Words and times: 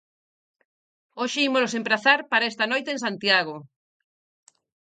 Hoxe 1.19 1.43
ímolos 1.47 1.77
emprazar 1.79 2.19
para 2.31 2.49
esta 2.51 2.65
noite 2.71 2.89
en 2.95 2.99
Santiago. 3.05 3.55